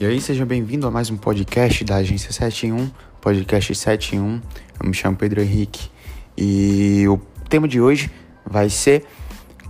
[0.00, 2.90] E aí, seja bem-vindo a mais um podcast da Agência 71,
[3.20, 4.40] podcast 71.
[4.82, 5.90] Eu me chamo Pedro Henrique
[6.34, 7.18] e o
[7.50, 8.10] tema de hoje
[8.46, 9.04] vai ser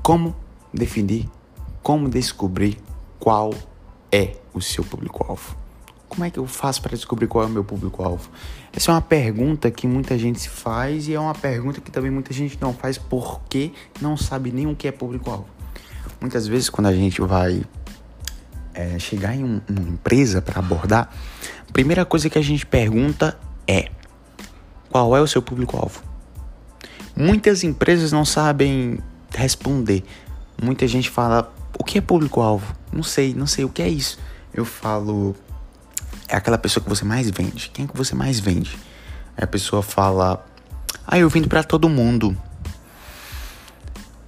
[0.04, 0.36] como
[0.72, 1.28] definir,
[1.82, 2.78] como descobrir
[3.18, 3.52] qual
[4.12, 5.56] é o seu público-alvo.
[6.08, 8.30] Como é que eu faço para descobrir qual é o meu público-alvo?
[8.72, 12.12] Essa é uma pergunta que muita gente se faz e é uma pergunta que também
[12.12, 15.48] muita gente não faz porque não sabe nem o que é público-alvo.
[16.20, 17.64] Muitas vezes, quando a gente vai
[18.80, 21.10] é, chegar em um, uma empresa para abordar,
[21.68, 23.90] a primeira coisa que a gente pergunta é:
[24.90, 26.02] qual é o seu público-alvo?
[27.14, 28.98] Muitas empresas não sabem
[29.34, 30.02] responder.
[30.60, 32.74] Muita gente fala: o que é público-alvo?
[32.92, 34.18] Não sei, não sei o que é isso.
[34.54, 35.36] Eu falo:
[36.26, 37.70] é aquela pessoa que você mais vende.
[37.74, 38.78] Quem é que você mais vende?
[39.36, 40.44] Aí a pessoa fala:
[41.06, 42.36] ah, eu vendo para todo mundo.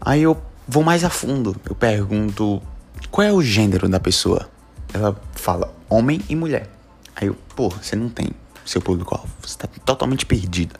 [0.00, 1.56] Aí eu vou mais a fundo.
[1.68, 2.62] Eu pergunto:
[3.12, 4.48] qual é o gênero da pessoa?
[4.90, 6.70] Ela fala homem e mulher.
[7.14, 8.30] Aí eu, pô, você não tem
[8.64, 9.28] seu público-alvo.
[9.42, 10.74] Você está totalmente perdida.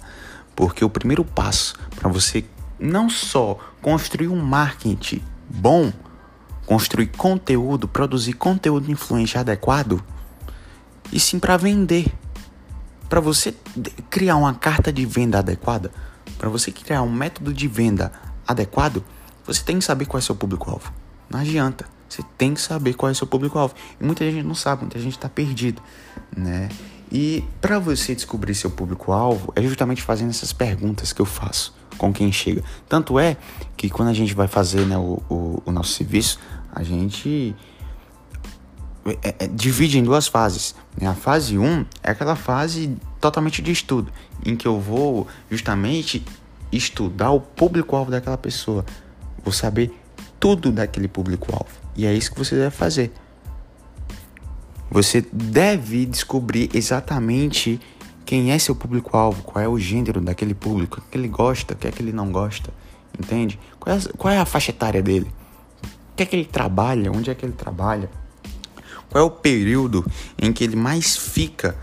[0.57, 2.43] Porque o primeiro passo para você
[2.81, 5.93] não só construir um marketing bom,
[6.65, 10.03] construir conteúdo, produzir conteúdo influente adequado,
[11.13, 12.11] e sim para vender.
[13.11, 13.55] Para você
[14.09, 15.93] criar uma carta de venda adequada,
[16.39, 18.11] para você criar um método de venda
[18.49, 19.05] adequado,
[19.45, 20.91] você tem que saber qual é seu público-alvo.
[21.33, 21.87] Não adianta.
[22.09, 23.75] Você tem que saber qual é o seu público-alvo.
[23.99, 25.81] E muita gente não sabe, muita gente está perdido,
[26.37, 26.69] né?
[27.11, 32.13] E para você descobrir seu público-alvo, é justamente fazendo essas perguntas que eu faço com
[32.13, 32.63] quem chega.
[32.87, 33.37] Tanto é
[33.77, 36.39] que quando a gente vai fazer né, o, o, o nosso serviço,
[36.71, 37.55] a gente
[39.23, 40.75] é, é, divide em duas fases.
[41.01, 41.07] Né?
[41.07, 44.13] A fase 1 um é aquela fase totalmente de estudo,
[44.45, 46.25] em que eu vou justamente
[46.71, 48.85] estudar o público-alvo daquela pessoa.
[49.43, 50.02] Vou saber
[50.43, 51.71] tudo daquele público-alvo.
[51.95, 53.13] E é isso que você deve fazer.
[54.91, 57.81] Você deve descobrir exatamente
[58.27, 61.77] quem é seu público-alvo, qual é o gênero daquele público, o que ele gosta, o
[61.77, 62.71] que é que ele não gosta,
[63.17, 63.57] entende?
[63.79, 65.33] Qual é, qual é a faixa etária dele?
[66.13, 67.13] O que é que ele trabalha?
[67.13, 68.11] Onde é que ele trabalha?
[69.09, 70.05] Qual é o período
[70.37, 71.77] em que ele mais fica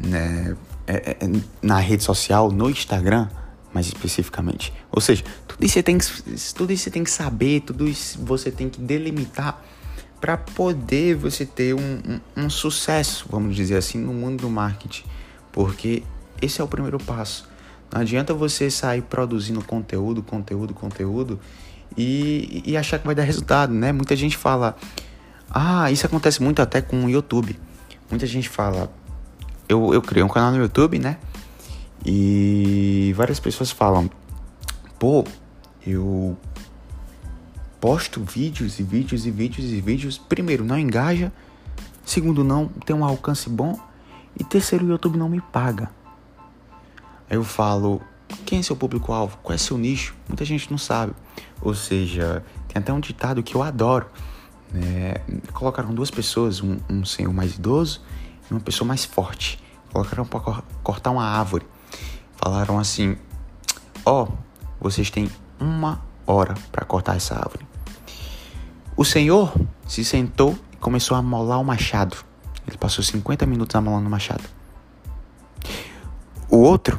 [0.00, 1.30] né, é, é,
[1.62, 3.28] na rede social, no Instagram,
[3.72, 4.72] mais especificamente?
[4.90, 6.06] Ou seja, tudo isso você tem que,
[6.54, 9.62] tudo isso você tem que saber, tudo isso você tem que delimitar
[10.20, 11.80] para poder você ter um,
[12.36, 15.04] um, um, sucesso, vamos dizer assim, no mundo do marketing.
[15.50, 16.02] Porque
[16.42, 17.48] esse é o primeiro passo.
[17.92, 21.40] Não adianta você sair produzindo conteúdo, conteúdo, conteúdo
[21.96, 23.92] e, e achar que vai dar resultado, né?
[23.92, 24.76] Muita gente fala,
[25.50, 27.58] ah, isso acontece muito até com o YouTube.
[28.10, 28.92] Muita gente fala,
[29.68, 31.16] eu, eu criei um canal no YouTube, né?
[32.04, 34.10] E várias pessoas falam,
[34.98, 35.24] pô,
[35.86, 36.36] eu
[37.80, 40.18] posto vídeos e vídeos e vídeos e vídeos.
[40.18, 41.32] Primeiro, não engaja.
[42.04, 43.78] Segundo, não tem um alcance bom.
[44.38, 45.90] E terceiro, o YouTube não me paga.
[47.28, 48.00] Aí eu falo,
[48.44, 49.38] quem é seu público-alvo?
[49.42, 50.14] Qual é seu nicho?
[50.28, 51.12] Muita gente não sabe.
[51.60, 54.06] Ou seja, tem até um ditado que eu adoro.
[54.72, 55.14] Né?
[55.52, 58.02] Colocaram duas pessoas, um, um senhor mais idoso
[58.48, 59.62] e uma pessoa mais forte.
[59.92, 61.66] Colocaram para cortar uma árvore.
[62.42, 63.18] Falaram assim:
[64.04, 64.28] Ó, oh,
[64.80, 67.66] vocês têm uma hora para cortar essa árvore.
[68.96, 69.52] O senhor
[69.86, 72.16] se sentou e começou a molar o machado.
[72.66, 74.44] Ele passou 50 minutos amolando o machado.
[76.48, 76.98] O outro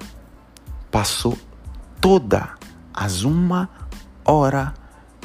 [0.92, 1.38] passou
[2.00, 2.54] toda
[2.94, 3.68] as uma
[4.24, 4.74] hora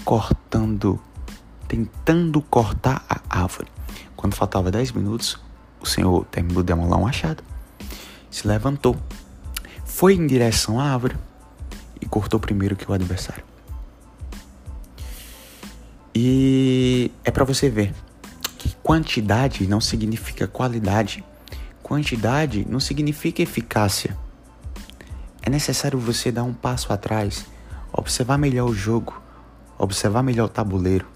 [0.04, 0.98] cortando,
[1.68, 3.68] tentando cortar a árvore.
[4.16, 5.38] Quando faltava 10 minutos,
[5.80, 7.44] o senhor terminou de amolar o machado,
[8.30, 8.96] se levantou,
[9.96, 11.16] foi em direção à árvore,
[11.98, 13.42] e cortou primeiro que o adversário.
[16.14, 17.94] E é para você ver
[18.58, 21.24] que quantidade não significa qualidade.
[21.82, 24.14] Quantidade não significa eficácia.
[25.40, 27.46] É necessário você dar um passo atrás,
[27.90, 29.18] observar melhor o jogo,
[29.78, 31.06] observar melhor o tabuleiro,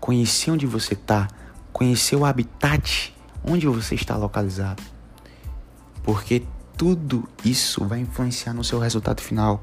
[0.00, 1.28] conhecer onde você está,
[1.74, 4.82] conhecer o habitat onde você está localizado.
[6.02, 6.42] Porque
[6.76, 9.62] tudo isso vai influenciar no seu resultado final.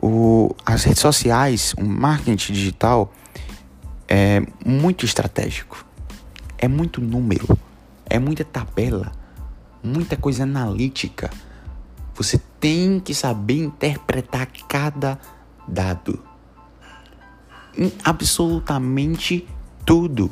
[0.00, 3.12] O, as redes sociais, o marketing digital
[4.08, 5.84] é muito estratégico.
[6.58, 7.58] É muito número,
[8.08, 9.10] é muita tabela,
[9.82, 11.30] muita coisa analítica.
[12.14, 15.18] Você tem que saber interpretar cada
[15.66, 16.22] dado.
[18.04, 19.48] Absolutamente
[19.84, 20.30] tudo.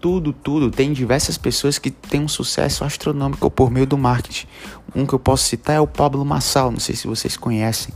[0.00, 0.70] Tudo, tudo.
[0.70, 4.46] Tem diversas pessoas que têm um sucesso astronômico por meio do marketing.
[4.94, 7.94] Um que eu posso citar é o Pablo Massal, não sei se vocês conhecem.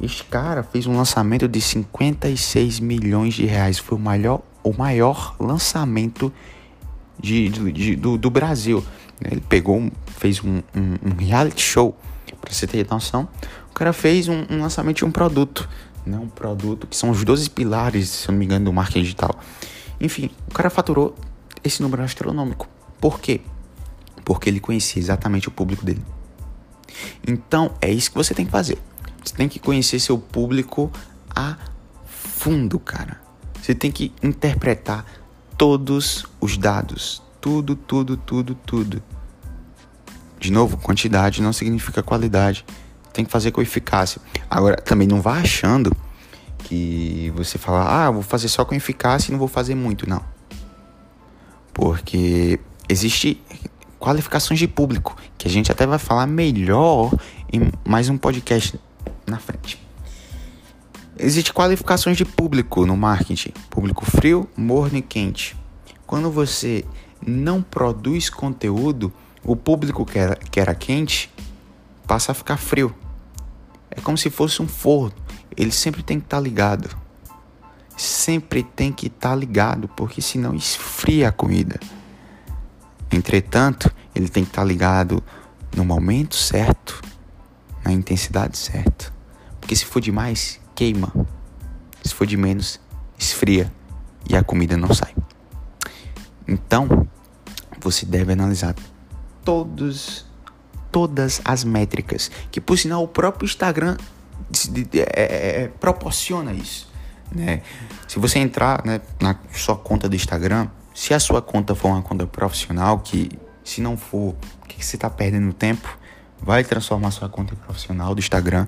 [0.00, 3.78] Este cara fez um lançamento de 56 milhões de reais.
[3.78, 6.32] Foi o maior, o maior lançamento
[7.18, 8.84] de, de, de do, do, Brasil.
[9.24, 11.96] Ele pegou, fez um, um, um reality show,
[12.40, 13.28] para você ter noção.
[13.70, 15.68] O cara fez um, um, lançamento de um produto,
[16.06, 16.16] né?
[16.16, 19.40] um produto que são os 12 pilares, se eu não me engano, do marketing digital.
[20.00, 21.14] Enfim, o cara faturou
[21.62, 22.68] esse número astronômico.
[23.00, 23.40] Por quê?
[24.24, 26.04] Porque ele conhecia exatamente o público dele.
[27.26, 28.78] Então, é isso que você tem que fazer.
[29.24, 30.90] Você tem que conhecer seu público
[31.34, 31.56] a
[32.06, 33.20] fundo, cara.
[33.60, 35.04] Você tem que interpretar
[35.56, 37.22] todos os dados.
[37.40, 39.02] Tudo, tudo, tudo, tudo.
[40.38, 42.64] De novo, quantidade não significa qualidade.
[43.12, 44.20] Tem que fazer com eficácia.
[44.48, 45.94] Agora, também não vá achando
[46.68, 50.08] que você fala, ah, vou fazer só com eficácia e não vou fazer muito.
[50.08, 50.22] Não.
[51.72, 53.42] Porque existe
[53.98, 57.10] qualificações de público, que a gente até vai falar melhor
[57.50, 58.78] em mais um podcast
[59.26, 59.82] na frente.
[61.18, 65.56] Existem qualificações de público no marketing: público frio, morno e quente.
[66.06, 66.84] Quando você
[67.26, 69.12] não produz conteúdo,
[69.42, 71.30] o público que era, que era quente
[72.06, 72.94] passa a ficar frio.
[73.90, 75.27] É como se fosse um forno.
[75.56, 76.96] Ele sempre tem que estar tá ligado.
[77.96, 81.80] Sempre tem que estar tá ligado, porque senão esfria a comida.
[83.10, 85.22] Entretanto, ele tem que estar tá ligado
[85.74, 87.00] no momento certo,
[87.84, 89.12] na intensidade certa.
[89.60, 91.12] Porque se for demais, queima.
[92.04, 92.80] Se for de menos,
[93.18, 93.72] esfria
[94.28, 95.14] e a comida não sai.
[96.46, 97.08] Então,
[97.80, 98.74] você deve analisar
[99.44, 100.26] todos
[100.90, 103.96] todas as métricas, que por sinal o próprio Instagram
[104.94, 106.90] é, é, é, proporciona isso,
[107.30, 107.62] né?
[108.06, 112.02] Se você entrar né, na sua conta do Instagram, se a sua conta for uma
[112.02, 113.30] conta profissional, que
[113.62, 114.34] se não for,
[114.66, 115.98] que, você está perdendo tempo?
[116.40, 118.66] vai transformar sua conta profissional do Instagram.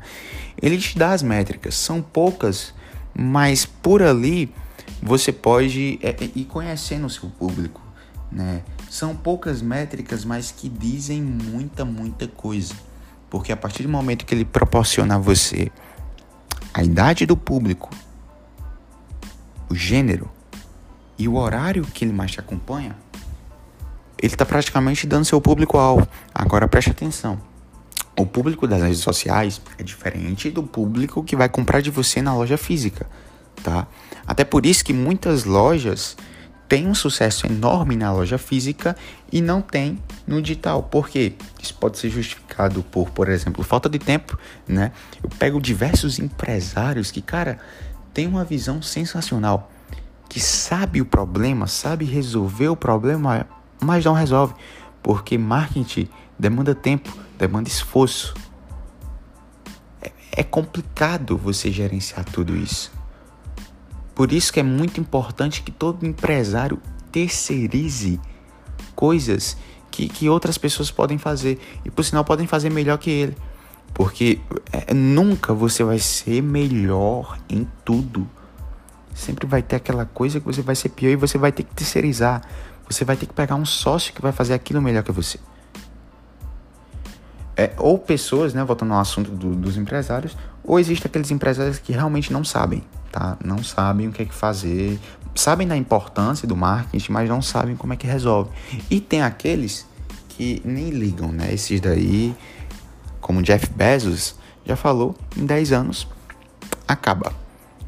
[0.61, 2.75] Ele te dá as métricas, são poucas,
[3.15, 4.53] mas por ali
[5.03, 7.81] você pode é, ir conhecendo o seu público,
[8.31, 8.63] né?
[8.89, 12.75] São poucas métricas, mas que dizem muita, muita coisa.
[13.31, 15.71] Porque a partir do momento que ele proporciona a você
[16.75, 17.89] a idade do público,
[19.69, 20.29] o gênero
[21.17, 22.97] e o horário que ele mais te acompanha,
[24.21, 26.07] ele está praticamente dando seu público-alvo.
[26.35, 27.41] Agora preste atenção
[28.21, 32.35] o público das redes sociais é diferente do público que vai comprar de você na
[32.35, 33.07] loja física,
[33.63, 33.87] tá?
[34.27, 36.17] Até por isso que muitas lojas
[36.71, 38.97] têm um sucesso enorme na loja física
[39.33, 40.85] e não tem no digital.
[40.85, 41.35] Por quê?
[41.61, 44.39] Isso pode ser justificado por, por exemplo, falta de tempo,
[44.69, 44.93] né?
[45.21, 47.59] Eu pego diversos empresários que, cara,
[48.15, 49.69] tem uma visão sensacional,
[50.29, 53.49] que sabe o problema, sabe resolver o problema,
[53.83, 54.55] mas não resolve,
[55.03, 56.09] porque marketing
[56.39, 58.33] demanda tempo, demanda esforço.
[60.01, 63.00] É, é complicado você gerenciar tudo isso.
[64.15, 66.81] Por isso que é muito importante que todo empresário
[67.11, 68.21] terceirize
[68.95, 69.57] coisas
[69.91, 73.37] que, que outras pessoas podem fazer e por sinal podem fazer melhor que ele.
[73.93, 74.41] Porque
[74.73, 78.29] é, nunca você vai ser melhor em tudo.
[79.15, 81.75] Sempre vai ter aquela coisa que você vai ser pior e você vai ter que
[81.75, 82.43] terceirizar.
[82.89, 85.39] Você vai ter que pegar um sócio que vai fazer aquilo melhor que você.
[87.57, 91.93] É, ou pessoas, né, voltando ao assunto do, dos empresários, ou existem aqueles empresários que
[91.93, 93.37] realmente não sabem, tá?
[93.45, 94.99] Não sabem o que é que fazer,
[95.35, 98.51] sabem da importância do marketing, mas não sabem como é que resolve.
[98.91, 99.87] E tem aqueles
[100.29, 101.53] que nem ligam, né?
[101.53, 102.35] Esses daí,
[103.21, 106.09] como Jeff Bezos já falou, em 10 anos
[106.87, 107.33] acaba.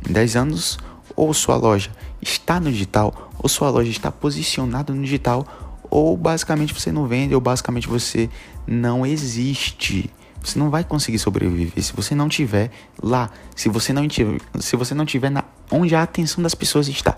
[0.08, 0.78] Em 10 anos,
[1.16, 5.46] ou sua loja está no digital, ou sua loja está posicionada no digital,
[5.90, 8.30] ou basicamente você não vende, ou basicamente você
[8.66, 10.10] não existe.
[10.42, 12.70] Você não vai conseguir sobreviver se você não tiver
[13.00, 16.88] lá, se você não tiver, se você não tiver na, onde a atenção das pessoas
[16.88, 17.16] está.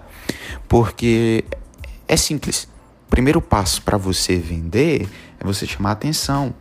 [0.69, 1.45] Porque
[2.07, 2.69] é simples.
[3.09, 6.55] Primeiro passo para você vender é você chamar atenção.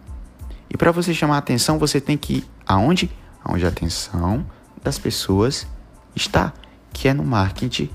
[0.69, 3.11] E para você chamar atenção, você tem que ir aonde?
[3.43, 4.45] Aonde a atenção
[4.81, 5.67] das pessoas
[6.15, 6.53] está,
[6.91, 7.89] que é no marketing,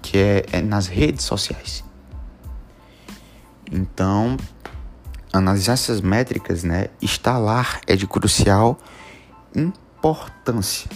[0.00, 1.84] que é, é nas redes sociais.
[3.70, 4.36] Então,
[5.38, 8.78] analisar essas métricas, né, instalar é de crucial
[9.54, 10.88] importância.